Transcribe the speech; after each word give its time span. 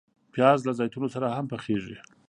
پیاز 0.33 0.59
له 0.67 0.71
زیتونو 0.79 1.07
سره 1.15 1.27
هم 1.37 1.45
پخیږي 1.51 1.97